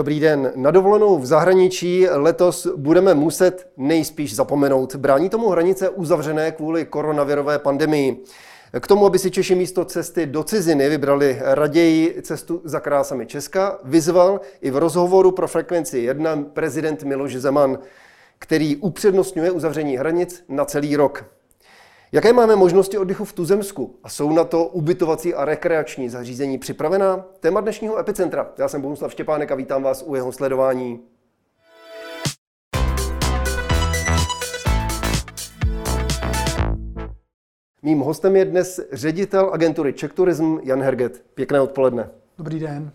[0.00, 0.52] Dobrý den.
[0.56, 4.96] Na dovolenou v zahraničí letos budeme muset nejspíš zapomenout.
[4.96, 8.24] Brání tomu hranice uzavřené kvůli koronavirové pandemii.
[8.80, 13.78] K tomu, aby si Češi místo cesty do ciziny vybrali raději cestu za krásami Česka,
[13.84, 17.78] vyzval i v rozhovoru pro frekvenci 1 prezident Miloš Zeman,
[18.38, 21.24] který upřednostňuje uzavření hranic na celý rok.
[22.12, 27.24] Jaké máme možnosti oddychu v Tuzemsku a jsou na to ubytovací a rekreační zařízení připravená?
[27.40, 28.52] Téma dnešního epicentra.
[28.58, 31.00] Já jsem Bohuslav Štěpánek a vítám vás u jeho sledování.
[37.82, 41.24] Mým hostem je dnes ředitel agentury Czech Tourism Jan Herget.
[41.34, 42.10] Pěkné odpoledne.
[42.38, 42.92] Dobrý den.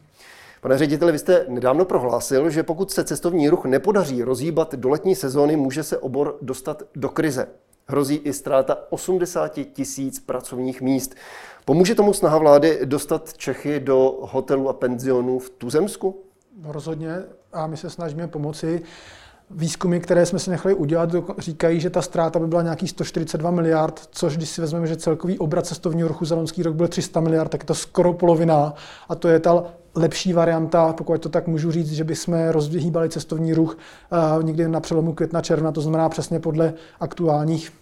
[0.61, 5.15] Pane řediteli, vy jste nedávno prohlásil, že pokud se cestovní ruch nepodaří rozhýbat do letní
[5.15, 7.47] sezóny, může se obor dostat do krize.
[7.87, 11.15] Hrozí i ztráta 80 tisíc pracovních míst.
[11.65, 16.23] Pomůže tomu snaha vlády dostat Čechy do hotelů a penzionů v Tuzemsku?
[16.61, 18.81] No rozhodně a my se snažíme pomoci.
[19.49, 24.07] Výzkumy, které jsme si nechali udělat, říkají, že ta ztráta by byla nějaký 142 miliard,
[24.11, 27.49] což když si vezmeme, že celkový obrat cestovního ruchu za loňský rok byl 300 miliard,
[27.49, 28.73] tak je to skoro polovina.
[29.09, 29.63] A to je ta
[29.95, 33.77] lepší varianta, pokud to tak můžu říct, že bychom rozhýbali cestovní ruch
[34.37, 37.73] uh, někdy na přelomu května června, to znamená přesně podle aktuálních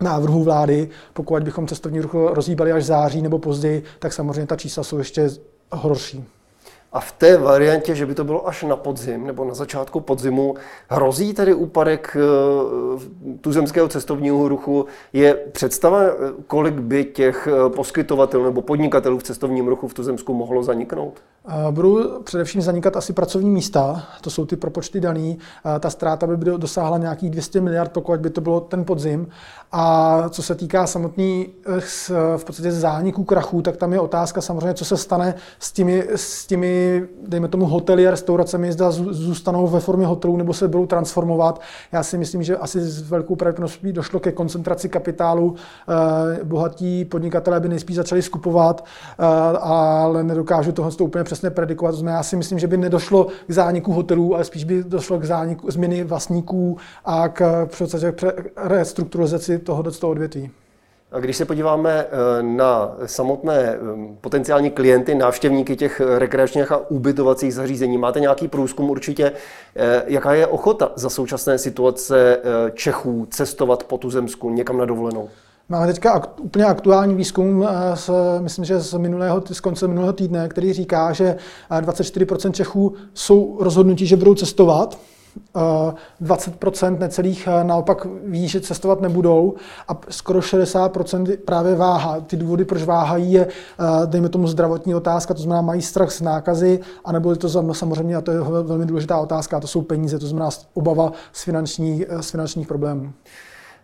[0.00, 0.88] návrhů vlády.
[1.12, 5.30] Pokud bychom cestovní ruch rozhýbali až září nebo později, tak samozřejmě ta čísla jsou ještě
[5.72, 6.24] horší.
[6.92, 10.54] A v té variantě, že by to bylo až na podzim nebo na začátku podzimu,
[10.88, 14.86] hrozí tedy úpadek eh, tuzemského cestovního ruchu?
[15.12, 16.12] Je představa, eh,
[16.46, 21.14] kolik by těch eh, poskytovatelů nebo podnikatelů v cestovním ruchu v tuzemsku mohlo zaniknout?
[21.70, 25.38] Budou především zanikat asi pracovní místa, to jsou ty propočty daný.
[25.80, 29.28] Ta ztráta by dosáhla nějakých 200 miliard, pokud by to bylo ten podzim.
[29.72, 31.48] A co se týká samotný
[32.36, 36.46] v podstatě zániků krachů, tak tam je otázka samozřejmě, co se stane s těmi, s
[36.46, 36.77] těmi
[37.28, 41.60] dejme tomu, hotely a restauracemi, zda zůstanou ve formě hotelů nebo se budou transformovat.
[41.92, 45.54] Já si myslím, že asi s velkou pravděpodobností došlo ke koncentraci kapitálu.
[46.44, 48.84] Bohatí podnikatelé by nejspíš začali skupovat,
[49.60, 51.90] ale nedokážu toho úplně přesně predikovat.
[51.90, 55.18] To znamená, já si myslím, že by nedošlo k zániku hotelů, ale spíš by došlo
[55.18, 58.14] k zániku změny vlastníků a k podstatě
[58.56, 60.50] restrukturalizaci toho, toho odvětví.
[61.12, 63.78] A když se podíváme eh, na samotné eh,
[64.20, 69.32] potenciální klienty, návštěvníky těch rekreačních a ubytovacích zařízení, máte nějaký průzkum určitě,
[69.76, 72.38] eh, jaká je ochota za současné situace
[72.74, 75.28] Čechů cestovat po tuzemsku někam na dovolenou?
[75.68, 80.48] Máme teďka akt, úplně aktuální výzkum, z, myslím, že z, minulého, z konce minulého týdne,
[80.48, 81.36] který říká, že
[81.70, 84.98] 24% Čechů jsou rozhodnutí, že budou cestovat.
[86.22, 89.54] 20% necelých naopak ví, že cestovat nebudou
[89.88, 92.20] a skoro 60% právě váha.
[92.20, 93.48] Ty důvody, proč váhají, je,
[94.06, 98.20] dejme tomu, zdravotní otázka, to znamená, mají strach z nákazy, anebo je to samozřejmě, a
[98.20, 102.68] to je velmi důležitá otázka, to jsou peníze, to znamená obava z, finanční, z finančních
[102.68, 103.12] problémů.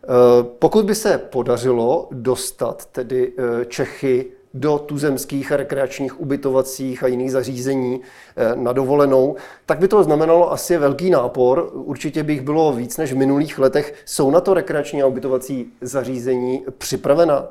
[0.05, 7.33] Eh, pokud by se podařilo dostat tedy eh, Čechy do tuzemských rekreačních ubytovacích a jiných
[7.33, 8.01] zařízení
[8.37, 11.71] eh, na dovolenou, tak by to znamenalo asi velký nápor.
[11.73, 13.95] Určitě bych bylo víc než v minulých letech.
[14.05, 17.49] Jsou na to rekreační a ubytovací zařízení připravena?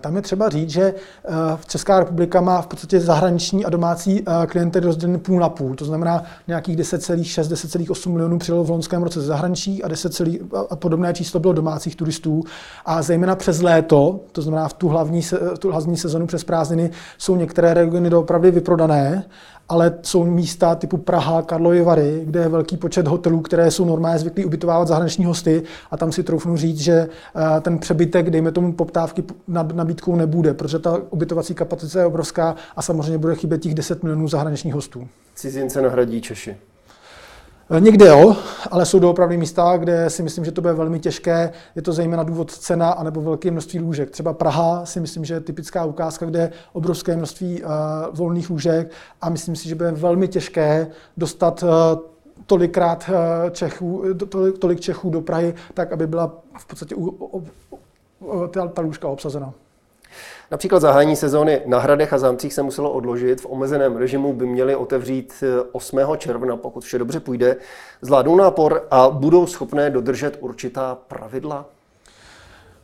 [0.00, 0.82] Tam je třeba říct, že
[1.24, 1.32] eh,
[1.66, 5.74] Česká republika má v podstatě zahraniční a domácí eh, klienty rozdělené půl na půl.
[5.74, 10.20] To znamená nějakých 10,6, 10,8 milionů přijelo v loňském roce ze zahraničí a 10,
[10.70, 12.42] a podobné číslo bylo domácích turistů.
[12.84, 15.22] A zejména přes léto, to znamená v tu hlavní,
[15.58, 19.24] tu hlavní sezonu přes prázdniny, jsou některé regiony doopravdy vyprodané
[19.68, 24.18] ale jsou místa typu Praha, Karlovy Vary, kde je velký počet hotelů, které jsou normálně
[24.18, 28.72] zvyklí ubytovávat zahraniční hosty a tam si troufnu říct, že eh, ten přebytek, dejme tomu
[28.72, 33.74] poptávky nad nabídkou nebude, protože ta ubytovací kapacita je obrovská a samozřejmě bude chybět těch
[33.74, 35.08] 10 milionů zahraničních hostů.
[35.34, 36.56] Cizince nahradí Češi.
[37.70, 38.36] Eh, někde jo,
[38.70, 41.52] ale jsou doopravdy místa, kde si myslím, že to bude velmi těžké.
[41.76, 44.10] Je to zejména důvod cena anebo velké množství lůžek.
[44.10, 47.70] Třeba Praha si myslím, že je typická ukázka, kde je obrovské množství uh,
[48.12, 48.90] volných lůžek
[49.20, 50.86] a myslím si, že bude velmi těžké
[51.16, 51.68] dostat uh,
[52.46, 53.10] tolikrát
[53.50, 57.78] Čechů, tolik, tolik Čechů do Prahy, tak aby byla v podstatě u, u, u,
[58.50, 59.52] ta, ta lůžka obsazena.
[60.50, 63.40] Například zahájení sezóny na hradech a zámcích se muselo odložit.
[63.40, 65.98] V omezeném režimu by měli otevřít 8.
[65.98, 67.56] Eh, června, pokud vše dobře půjde.
[68.02, 71.66] Zvládnou nápor a budou schopné dodržet určitá pravidla?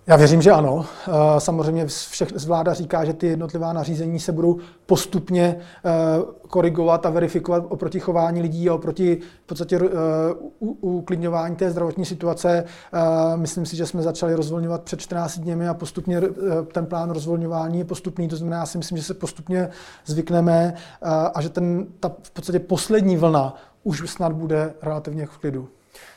[0.06, 0.86] Já věřím, že ano.
[1.08, 5.90] Eh, samozřejmě všech, vláda říká, že ty jednotlivá nařízení se budou postupně eh,
[6.48, 9.88] korigovat a verifikovat oproti chování lidí a oproti v podstatě eh,
[10.80, 12.64] uklidňování té zdravotní situace.
[13.36, 16.20] Myslím si, že jsme začali rozvolňovat před 14 dněmi a postupně
[16.72, 18.28] ten plán rozvolňování je postupný.
[18.28, 19.68] To znamená, já si myslím, že se postupně
[20.06, 20.74] zvykneme
[21.34, 25.68] a že ten, ta v podstatě poslední vlna už snad bude relativně v klidu.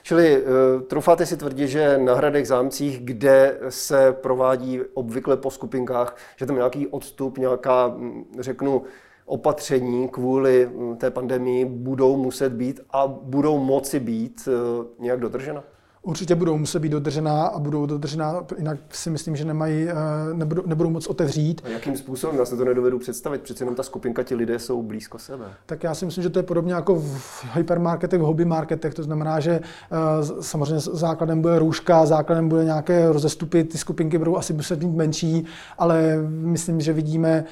[0.04, 6.18] Čili uh, troufáte si tvrdit, že na hradech zámcích, kde se provádí obvykle po skupinkách,
[6.36, 8.84] že tam nějaký odstup, nějaká, hm, řeknu,
[9.26, 15.64] opatření kvůli hm, té pandemii budou muset být a budou moci být uh, nějak dodržena?
[16.04, 19.94] Určitě budou muset být dodržená a budou dodržená, jinak si myslím, že nemají, eh,
[20.34, 21.62] nebudou, nebudou moc otevřít.
[21.66, 22.36] A jakým způsobem?
[22.38, 25.46] Já se to nedovedu představit, přece jenom ta skupinka, ti lidé jsou blízko sebe.
[25.66, 29.04] Tak já si myslím, že to je podobně jako v hypermarketech, v hobby marketech, to
[29.04, 29.98] znamená, že eh,
[30.42, 35.46] samozřejmě základem bude růžka, základem bude nějaké rozestupy, ty skupinky budou asi muset být menší,
[35.78, 37.46] ale myslím, že vidíme,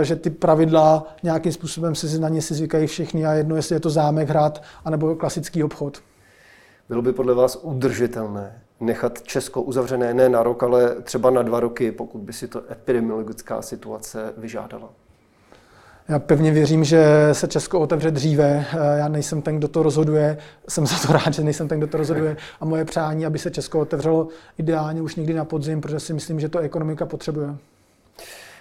[0.00, 3.76] eh, že ty pravidla nějakým způsobem se na ně si zvykají všichni a jedno, jestli
[3.76, 5.98] je to zámek, hrad, anebo klasický obchod.
[6.88, 11.60] Bylo by podle vás udržitelné nechat Česko uzavřené ne na rok, ale třeba na dva
[11.60, 14.90] roky, pokud by si to epidemiologická situace vyžádala?
[16.08, 18.66] Já pevně věřím, že se Česko otevře dříve.
[18.96, 20.38] Já nejsem ten, kdo to rozhoduje.
[20.68, 22.36] Jsem za to rád, že nejsem ten, kdo to rozhoduje.
[22.60, 24.28] A moje přání, aby se Česko otevřelo
[24.58, 27.56] ideálně už někdy na podzim, protože si myslím, že to ekonomika potřebuje.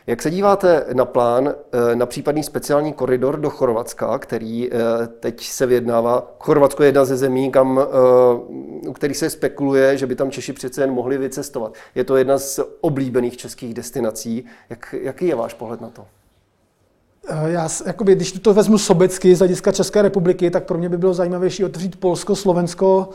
[0.08, 1.54] Jak se díváte na plán,
[1.92, 4.78] eh, na případný speciální koridor do Chorvatska, který eh,
[5.20, 6.36] teď se vyjednává?
[6.40, 10.54] Chorvatsko je jedna ze zemí, kam, eh, u kterých se spekuluje, že by tam Češi
[10.54, 11.74] přece jen mohli vycestovat.
[11.96, 14.46] Je to jedna z oblíbených českých destinací.
[14.70, 16.06] Jak, jaký je váš pohled na to?
[17.46, 21.14] Já, jakoby, když to vezmu sobecky z hlediska České republiky, tak pro mě by bylo
[21.14, 23.10] zajímavější otevřít Polsko, Slovensko.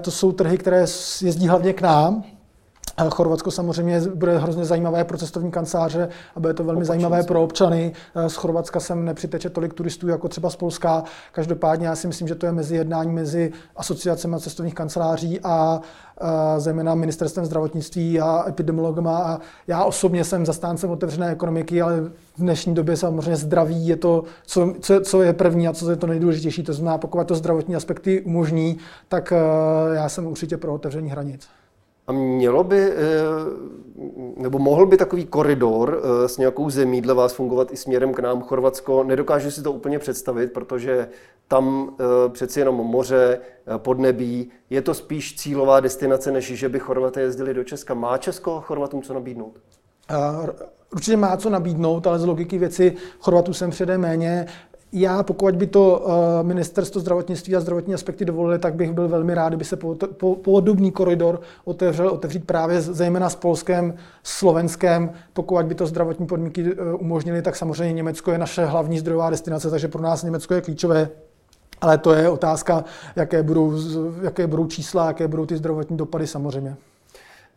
[0.00, 0.80] To jsou trhy, které
[1.22, 2.24] jezdí hlavně k nám.
[3.10, 7.42] Chorvatsko samozřejmě bude hrozně zajímavé pro cestovní kanceláře a bude to velmi Opačný zajímavé pro
[7.42, 7.92] občany.
[8.14, 11.04] Eh, z Chorvatska sem nepřiteče tolik turistů jako třeba z Polska.
[11.32, 15.80] Každopádně já si myslím, že to je mezi jednání mezi asociacemi cestovních kanceláří a,
[16.18, 19.18] a zejména ministerstvem zdravotnictví a epidemiologama.
[19.18, 22.00] A já osobně jsem zastáncem otevřené ekonomiky, ale
[22.36, 25.96] v dnešní době samozřejmě zdraví je to, co, co, co je první a co je
[25.96, 26.62] to nejdůležitější.
[26.62, 28.78] To znamená, pokud to zdravotní aspekty umožní,
[29.08, 29.36] tak eh,
[29.94, 31.48] já jsem určitě pro otevření hranic.
[32.06, 32.94] A mělo by, eh,
[34.36, 38.18] nebo mohl by takový koridor eh, s nějakou zemí dle vás fungovat i směrem k
[38.18, 39.04] nám, Chorvatsko?
[39.04, 41.08] Nedokážu si to úplně představit, protože
[41.48, 43.38] tam eh, přeci jenom moře,
[43.76, 47.94] podnebí, je to spíš cílová destinace, než že by Chorvaté jezdili do Česka.
[47.94, 49.58] Má Česko Chorvatům co nabídnout?
[50.92, 54.46] Určitě má co nabídnout, ale z logiky věci Chorvatů jsem předem méně.
[54.94, 59.34] Já, pokud by to eh, ministerstvo zdravotnictví a zdravotní aspekty dovolili, tak bych byl velmi
[59.34, 59.78] rád, kdyby se
[60.42, 65.10] podobný koridor otevřel, otevřít právě zejména s Polskem, Slovenskem.
[65.32, 69.70] Pokud by to zdravotní podmínky eh, umožnili, tak samozřejmě Německo je naše hlavní zdrojová destinace,
[69.70, 71.08] takže pro nás Německo je klíčové.
[71.80, 72.84] Ale to je otázka,
[73.16, 73.72] jaké budou,
[74.22, 76.76] jaké budou čísla, jaké budou ty zdravotní dopady samozřejmě.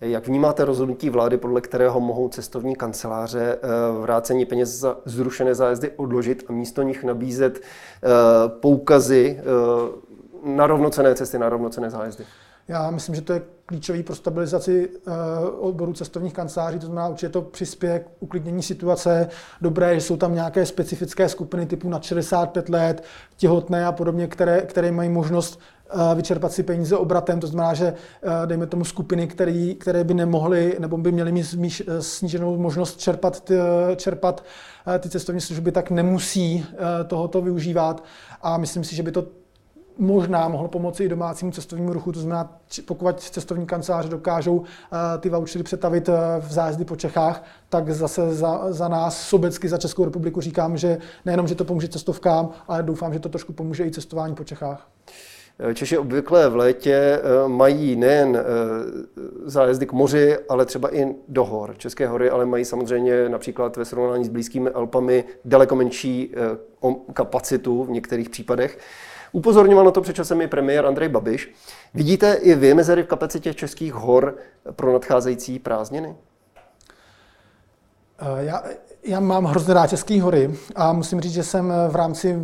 [0.01, 3.68] Jak vnímáte rozhodnutí vlády, podle kterého mohou cestovní kanceláře eh,
[4.01, 8.09] vrácení peněz za zrušené zájezdy odložit a místo nich nabízet eh,
[8.50, 9.44] poukazy eh,
[10.45, 12.24] na rovnocené cesty, na rovnocené zájezdy?
[12.68, 14.89] Já myslím, že to je klíčový pro stabilizaci
[15.59, 19.27] odboru cestovních kanceláří, to znamená, určitě to přispěje k uklidnění situace.
[19.62, 23.03] Dobré, že jsou tam nějaké specifické skupiny typu na 65 let,
[23.38, 25.59] těhotné a podobně, které, které mají možnost
[26.15, 27.94] vyčerpat si peníze obratem, to znamená, že
[28.45, 33.53] dejme tomu skupiny, který, které by nemohly nebo by měly mít sníženou možnost čerpat, ty,
[33.96, 34.43] čerpat
[35.00, 36.65] ty cestovní služby, tak nemusí
[37.08, 38.03] tohoto využívat
[38.41, 39.27] a myslím si, že by to
[39.98, 44.64] možná mohlo pomoci i domácímu cestovnímu ruchu, to znamená, pokud cestovní kanceláře dokážou
[45.20, 46.08] ty vouchery přetavit
[46.40, 50.98] v zájezdy po Čechách, tak zase za, za nás sobecky, za Českou republiku říkám, že
[51.25, 54.88] nejenom, že to pomůže cestovkám, ale doufám, že to trošku pomůže i cestování po Čechách.
[55.74, 58.44] Češi obvykle v létě eh, mají nejen eh,
[59.46, 61.75] zájezdy k moři, ale třeba i do hor.
[61.78, 67.84] České hory ale mají samozřejmě například ve srovnání s blízkými Alpami daleko menší eh, kapacitu
[67.84, 68.80] v některých případech.
[69.36, 71.54] Upozorňoval na to před časem i premiér Andrej Babiš.
[71.94, 74.38] Vidíte i vy mezery v kapacitě českých hor
[74.72, 76.15] pro nadcházející prázdniny?
[78.38, 78.63] Já,
[79.04, 82.39] já mám hrozně rád České hory a musím říct, že jsem v rámci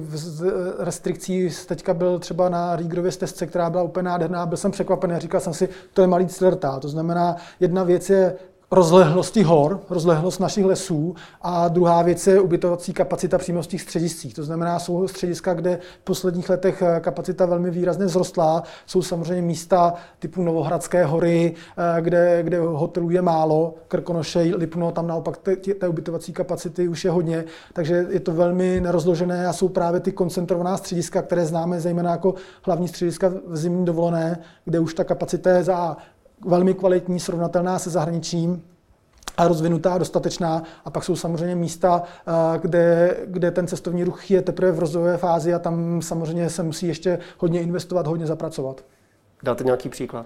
[0.80, 4.46] restrikcí teďka byl třeba na Rígrově stezce, která byla úplně nádherná.
[4.46, 6.80] Byl jsem překvapený a říkal jsem si, to je malý cílertá.
[6.80, 8.36] To znamená, jedna věc je
[8.72, 14.34] rozlehlosti hor, rozlehlost našich lesů a druhá věc je ubytovací kapacita přímo v těch střediscích.
[14.34, 18.64] To znamená, jsou střediska, kde v posledních letech eh, kapacita velmi výrazně vzrostla.
[18.86, 25.08] Jsou samozřejmě místa typu Novohradské hory, eh, kde, kde hotelů je málo, Krkonoše, Lipno, tam
[25.08, 29.70] naopak té, té ubytovací kapacity už je hodně, takže je to velmi nerozložené a jsou
[29.70, 34.94] právě ty koncentrovaná střediska, které známe zejména jako hlavní střediska v zimní dovolené, kde už
[34.94, 35.98] ta kapacita je za
[36.46, 38.64] velmi kvalitní, srovnatelná se zahraničím.
[39.38, 40.64] a rozvinutá, dostatečná.
[40.86, 42.04] A pak jsou samozřejmě místa,
[42.62, 46.88] kde, kde ten cestovní ruch je teprve v rozvojové fázi a tam samozřejmě se musí
[46.88, 48.86] ještě hodně investovat, hodně zapracovat.
[49.44, 50.26] Dáte nějaký příklad?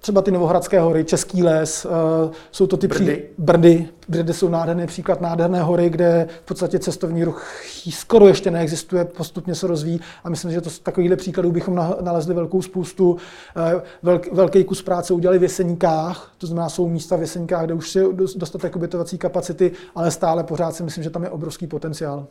[0.00, 3.04] Třeba ty Novohradské hory, Český les, uh, jsou to ty Brdy.
[3.04, 3.88] Pří, Brdy.
[4.08, 7.46] Brdy jsou nádherný příklad nádherné hory, kde v podstatě cestovní ruch
[7.90, 12.62] skoro ještě neexistuje, postupně se rozvíjí a myslím, že to takovýchhle příkladů bychom nalezli velkou
[12.62, 13.10] spoustu.
[13.10, 17.74] Uh, velk, velký kus práce udělali v Jeseníkách, to znamená, jsou místa v Jeseníkách, kde
[17.74, 18.04] už je
[18.36, 22.26] dostatek ubytovací kapacity, ale stále pořád si myslím, že tam je obrovský potenciál.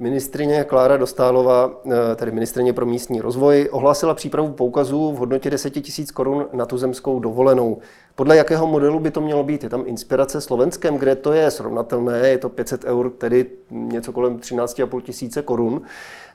[0.00, 5.76] Ministrině Klára Dostálová, eh, tedy ministrině pro místní rozvoj, ohlásila přípravu poukazů v hodnotě 10
[5.76, 7.78] 000 korun na tuzemskou dovolenou.
[8.14, 9.62] Podle jakého modelu by to mělo být?
[9.62, 14.38] Je tam inspirace Slovenskem, kde to je srovnatelné, je to 500 eur, tedy něco kolem
[14.38, 15.82] 13,5 tisíce korun.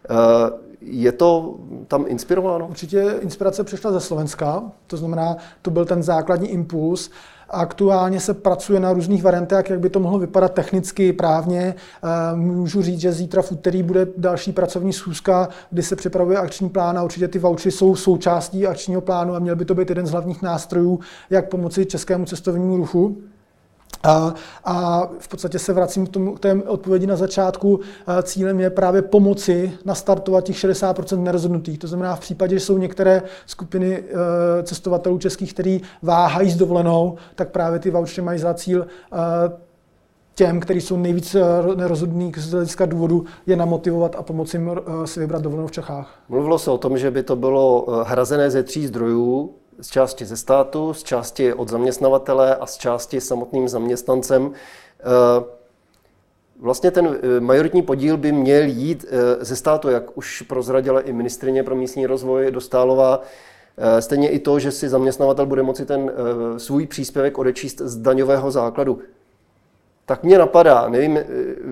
[0.10, 0.14] Eh,
[0.82, 1.56] je to
[1.88, 2.68] tam inspirováno?
[2.68, 7.10] Určitě inspirace přišla ze Slovenska, to znamená, to byl ten základní impuls.
[7.54, 11.76] Aktuálně se pracuje na různých variantách, jak by to mohlo vypadat technicky, právně.
[12.04, 16.70] Eh, můžu říct, že zítra v úterý bude další pracovní schůzka, kdy se připravuje akční
[16.70, 20.08] plán a určitě ty vouchery jsou součástí akčního plánu a měl by to být jeden
[20.08, 23.18] z hlavních nástrojů, jak pomoci českému cestovnímu ruchu.
[24.04, 24.34] A,
[24.64, 27.80] a v podstatě se vracím k, tomu, k té odpovědi na začátku.
[28.24, 31.80] Cílem je právě pomoci nastartovat těch 60% nerozhodnutých.
[31.80, 34.04] To znamená, v případě, že jsou některé skupiny
[34.60, 38.88] e, cestovatelů českých, kteří váhají s dovolenou, tak právě ty vouchery mají za cíl e,
[40.36, 41.42] těm, kteří jsou nejvíc e,
[41.76, 44.72] nerozhodní z hlediska důvodu, je namotivovat a pomoci jim
[45.06, 46.20] si vybrat dovolenou v Čechách.
[46.30, 50.38] Mluvilo se o tom, že by to bylo hrazené ze tří zdrojů z části ze
[50.38, 54.52] státu, z části od zaměstnavatele a z části samotným zaměstnancem.
[55.00, 55.44] Eh,
[56.60, 61.14] vlastně ten eh, majoritní podíl by měl jít eh, ze státu, jak už prozradila i
[61.14, 63.22] ministrině pro místní rozvoj Dostálová.
[64.00, 66.12] Stejně i to, že si zaměstnavatel bude moci ten
[66.58, 69.00] svůj příspěvek odečíst z daňového základu.
[70.06, 71.20] Tak mě napadá, nevím,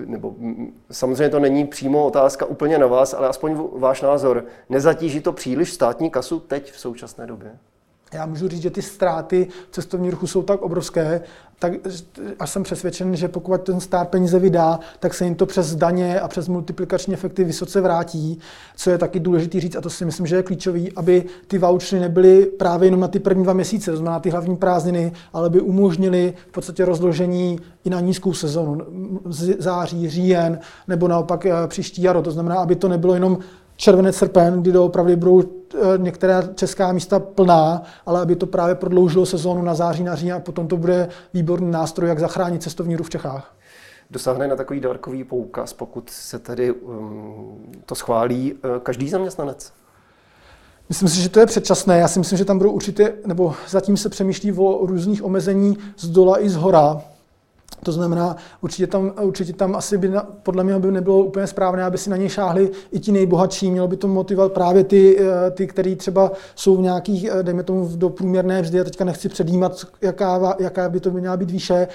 [0.06, 0.34] nebo
[0.90, 4.44] samozřejmě to není přímo otázka úplně na vás, ale aspoň váš názor.
[4.68, 7.58] Nezatíží to příliš státní kasu teď v současné době?
[8.12, 11.20] Já můžu říct, že ty ztráty v cestovní ruchu jsou tak obrovské,
[11.62, 11.72] tak
[12.38, 16.20] až jsem přesvědčen, že pokud ten stát peníze vydá, tak se jim to přes daně
[16.20, 18.38] a přes multiplikační efekty vysoce vrátí,
[18.76, 22.00] co je taky důležité říct, a to si myslím, že je klíčový, aby ty vouchery
[22.00, 25.60] nebyly právě jenom na ty první dva měsíce, to znamená ty hlavní prázdniny, ale by
[25.60, 28.78] umožnili v podstatě rozložení i na nízkou sezonu,
[29.58, 32.22] září, říjen, nebo naopak eh, příští jaro.
[32.22, 33.38] To znamená, aby to nebylo jenom
[33.76, 39.26] červenec, srpen, kdy doopravdy budou eh, některá česká místa plná, ale aby to právě prodloužilo
[39.26, 43.06] sezónu na září, na říjen a potom to bude výborný nástroj, jak zachránit cestovní ruch
[43.06, 43.54] v Čechách.
[44.10, 49.72] Dosáhne na takový dárkový poukaz, pokud se tedy um, to schválí uh, každý zaměstnanec?
[50.88, 51.98] Myslím si, že to je předčasné.
[51.98, 56.08] Já si myslím, že tam budou určitě, nebo zatím se přemýšlí o různých omezení z
[56.08, 57.02] dola i z hora.
[57.84, 60.10] To znamená, určitě tam, určitě tam asi by,
[60.42, 63.70] podle mě by nebylo úplně správné, aby si na něj šáhli i ti nejbohatší.
[63.70, 67.62] Mělo by to motivovat právě ty, eh, ty který třeba jsou v nějakých, eh, dejme
[67.62, 68.78] tomu, do průměrné vzdy.
[68.78, 71.88] Já teďka nechci předjímat, jaká, jaká by to měla být výše.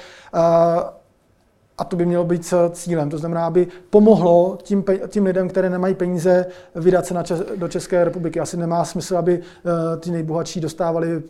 [1.83, 3.09] To by mělo být cílem.
[3.09, 7.67] To znamená, aby pomohlo tím, tím lidem, které nemají peníze, vydat se na čes, do
[7.67, 8.39] České republiky.
[8.39, 11.23] Asi nemá smysl, aby uh, ty nejbohatší dostávali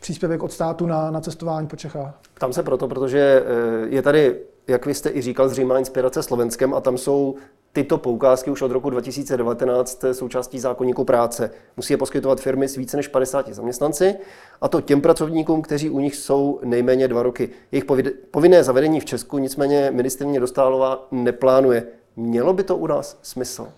[0.00, 2.20] příspěvek od státu na, na cestování po Čechách.
[2.38, 4.36] Tam se proto, protože eh, je tady,
[4.68, 7.34] jak vy jste i říkal, zřejmá inspirace Slovenskem a tam jsou
[7.76, 11.50] tyto poukázky už od roku 2019 součástí zákonníku práce.
[11.76, 14.14] Musí je poskytovat firmy s více než 50 zaměstnanci,
[14.60, 17.48] a to těm pracovníkům, kteří u nich jsou nejméně dva roky.
[17.72, 17.84] Jejich
[18.30, 21.86] povinné zavedení v Česku nicméně ministrně Dostálová neplánuje.
[22.16, 23.68] Mělo by to u nás smysl?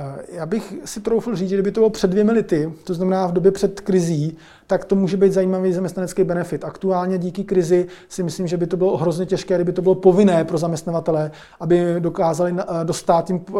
[0.00, 3.26] Eh, já bych si troufl říct, že kdyby to bylo před dvěmi lety, to znamená
[3.26, 6.64] v době před krizí, tak to může být zajímavý zaměstnanecký benefit.
[6.64, 10.44] Aktuálně díky krizi si myslím, že by to bylo hrozně těžké, kdyby to bylo povinné
[10.44, 13.52] pro zaměstnavatele, aby dokázali eh, dostat tím eh,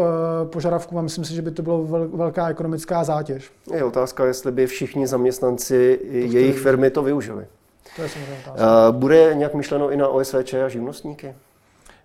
[0.44, 3.50] požadavkům a myslím si, že by to bylo velká ekonomická zátěž.
[3.74, 7.46] Je otázka, jestli by všichni zaměstnanci jejich firmy to využili.
[7.96, 8.92] To je samozřejmě otázka.
[8.92, 11.34] Bude nějak myšleno i na OSVČ a živnostníky?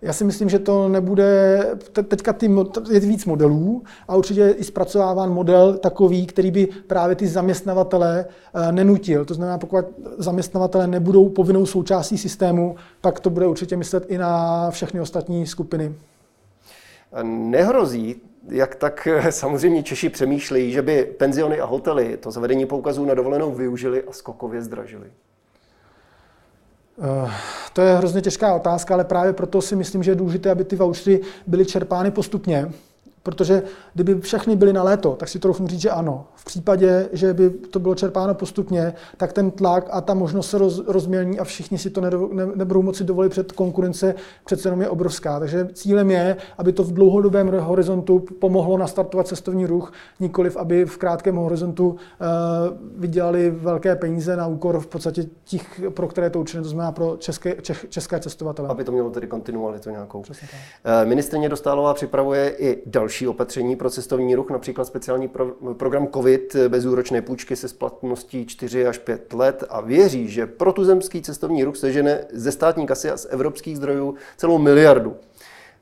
[0.02, 1.60] Já si myslím, že to nebude,
[2.08, 2.50] teďka ty,
[2.90, 8.26] je víc modelů a určitě je i zpracováván model takový, který by právě ty zaměstnavatele
[8.54, 9.24] eh, nenutil.
[9.24, 9.84] To znamená, pokud
[10.18, 15.94] zaměstnavatele nebudou povinnou součástí systému, pak to bude určitě myslet i na všechny ostatní skupiny.
[17.22, 23.04] Nehrozí, jak tak eh, samozřejmě Češi přemýšlejí, že by penziony a hotely to zavedení poukazů
[23.04, 25.06] na dovolenou využili a skokově zdražili?
[27.02, 27.30] Eh,
[27.74, 30.76] to je hrozně těžká otázka, ale právě proto si myslím, že je důležité, aby ty
[30.76, 32.72] vouchery byly čerpány postupně,
[33.24, 33.62] Protože
[33.94, 36.26] kdyby všechny byly na léto, tak si doufám říct, že ano.
[36.34, 40.58] V případě, že by to bylo čerpáno postupně, tak ten tlak a ta možnost se
[40.58, 44.14] roz, rozmělní a všichni si to ne, ne, nebudou moci dovolit před konkurence
[44.44, 45.38] přece jenom je obrovská.
[45.38, 50.96] Takže cílem je, aby to v dlouhodobém horizontu pomohlo nastartovat cestovní ruch, nikoliv aby v
[50.96, 51.96] krátkém horizontu uh,
[52.96, 57.16] vydělali velké peníze na úkor v podstatě těch, pro které to určené, to znamená pro
[57.16, 58.68] české, čech, české cestovatele.
[58.68, 60.22] Aby to mělo tedy kontinualitu nějakou.
[60.22, 60.60] Přesně tak.
[60.84, 66.56] Eh, ministrině Dostálová připravuje i další opatření pro cestovní ruch, například speciální pro, program COVID
[66.68, 71.64] bez úročné půjčky se splatností 4 až 5 let a věří, že pro tuzemský cestovní
[71.64, 75.16] ruch sežene ze státní kasy a z evropských zdrojů celou miliardu.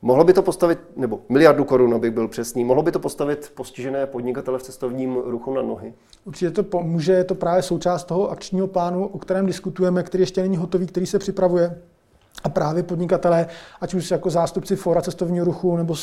[0.02, 4.06] Mohlo by to postavit, nebo miliardu korun, abych byl přesný, mohlo by to postavit postižené
[4.06, 5.94] podnikatele v cestovním ruchu na nohy?
[6.24, 10.42] Určitě to pomůže, je to právě součást toho akčního plánu, o kterém diskutujeme, který ještě
[10.42, 11.78] není hotový, který se připravuje.
[12.44, 13.46] A právě podnikatelé,
[13.80, 15.94] ať už jako zástupci Fora cestovního ruchu nebo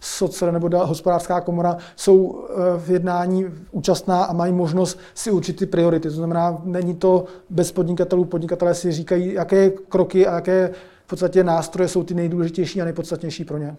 [0.00, 5.66] SOCR nebo hospodářská komora, jsou eh, v jednání účastná a mají možnost si určit ty
[5.66, 6.08] priority.
[6.08, 8.24] To znamená, není to bez podnikatelů.
[8.24, 10.70] Podnikatelé si říkají, jaké kroky a jaké
[11.04, 13.76] v podstatě nástroje jsou ty nejdůležitější a nejpodstatnější pro ně.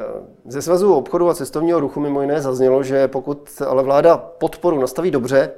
[0.00, 0.04] Eh,
[0.46, 5.10] ze Svazu obchodu a cestovního ruchu mimo jiné zaznělo, že pokud ale vláda podporu nastaví
[5.10, 5.50] dobře,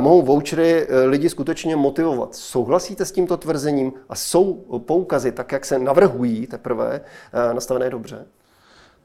[0.00, 2.34] mohou vouchery eh, lidi skutečně motivovat.
[2.34, 7.00] Souhlasíte s tímto tvrzením a jsou poukazy, tak jak se navrhují teprve,
[7.52, 8.26] nastavené dobře?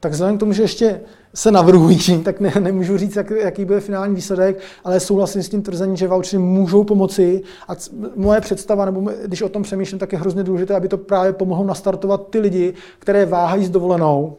[0.02, 1.00] tak vzhledem k tomu, že ještě
[1.34, 5.62] se navrhují, tak ne, nemůžu říct, jak, jaký bude finální výsledek, ale souhlasím s tím
[5.62, 7.72] tvrzením, že vouchery můžou pomoci a
[8.16, 11.64] moje představa, nebo když o tom přemýšlím, tak je hrozně důležité, aby to právě pomohlo
[11.64, 14.36] nastartovat ty lidi, které váhají s dovolenou,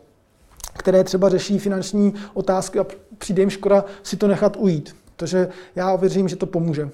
[0.73, 2.85] které třeba řeší finanční otázky a
[3.17, 4.95] přijde jim škoda si to nechat ujít.
[5.15, 6.89] Takže já věřím, že to pomůže.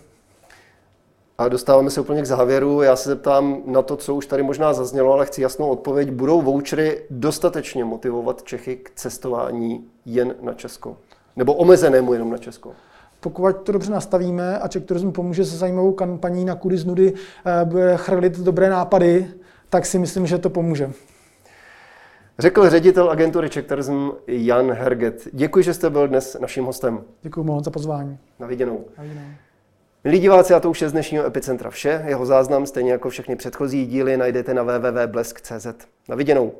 [1.37, 2.81] A dostáváme se úplně k závěru.
[2.81, 6.11] Já se zeptám na to, co už tady možná zaznělo, ale chci jasnou odpověď.
[6.11, 10.97] Budou vouchery dostatečně motivovat Čechy k cestování jen na Česko?
[11.35, 12.71] Nebo omezenému jenom na Česko?
[13.19, 17.13] Pokud to dobře nastavíme a Czech Tourism pomůže se zajímavou kampaní na kudy z nudy,
[17.45, 19.27] eh, bude chrlit dobré nápady,
[19.69, 20.91] tak si myslím, že to pomůže.
[22.39, 25.27] Řekl ředitel agentury Czech Tourism Jan Herget.
[25.33, 27.03] Děkuji, že jste byl dnes naším hostem.
[27.21, 28.19] Děkuji moc za pozvání.
[28.39, 28.85] Na viděnou.
[28.97, 29.25] Na viděnou.
[30.03, 32.03] Milí diváci, a to už je z dnešního Epicentra vše.
[32.07, 35.67] Jeho záznam, stejně jako všechny předchozí díly, najdete na www.blesk.cz.
[36.09, 36.51] Na viděnou.